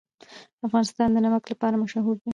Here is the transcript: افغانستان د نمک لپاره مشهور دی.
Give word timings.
افغانستان 0.67 1.07
د 1.13 1.17
نمک 1.25 1.43
لپاره 1.51 1.79
مشهور 1.83 2.15
دی. 2.21 2.29